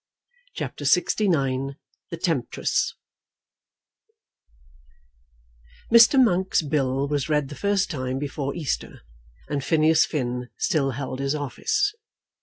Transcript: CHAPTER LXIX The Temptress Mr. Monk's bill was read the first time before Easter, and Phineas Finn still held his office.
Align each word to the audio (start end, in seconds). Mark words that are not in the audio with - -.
CHAPTER 0.55 0.83
LXIX 0.83 1.75
The 2.09 2.17
Temptress 2.19 2.95
Mr. 5.93 6.19
Monk's 6.23 6.63
bill 6.63 7.07
was 7.07 7.29
read 7.29 7.49
the 7.49 7.53
first 7.55 7.91
time 7.91 8.17
before 8.17 8.55
Easter, 8.55 9.01
and 9.47 9.63
Phineas 9.63 10.07
Finn 10.07 10.49
still 10.57 10.89
held 10.97 11.19
his 11.19 11.35
office. 11.35 11.93